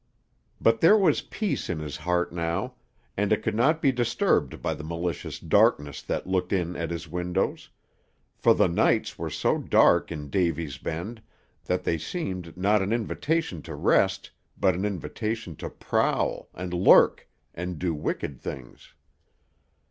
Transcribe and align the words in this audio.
But 0.59 0.81
there 0.81 0.97
was 0.97 1.21
peace 1.21 1.69
in 1.69 1.77
his 1.77 1.97
heart 1.97 2.33
now, 2.33 2.73
and 3.15 3.31
it 3.31 3.43
could 3.43 3.53
not 3.53 3.83
be 3.83 3.91
disturbed 3.91 4.59
by 4.59 4.73
the 4.73 4.83
malicious 4.83 5.37
darkness 5.37 6.01
that 6.01 6.25
looked 6.25 6.51
in 6.51 6.75
at 6.75 6.89
his 6.89 7.07
windows; 7.07 7.69
for 8.35 8.55
the 8.55 8.65
nights 8.67 9.19
were 9.19 9.29
so 9.29 9.59
dark 9.59 10.11
in 10.11 10.31
Davy's 10.31 10.79
Bend 10.79 11.21
that 11.65 11.83
they 11.83 11.99
seemed 11.99 12.57
not 12.57 12.81
an 12.81 12.91
invitation 12.91 13.61
to 13.61 13.75
rest, 13.75 14.31
but 14.59 14.73
an 14.73 14.85
invitation 14.85 15.55
to 15.57 15.69
prowl, 15.69 16.49
and 16.55 16.73
lurk, 16.73 17.29
and 17.53 17.77
do 17.77 17.93
wicked 17.93 18.41
things. 18.41 18.95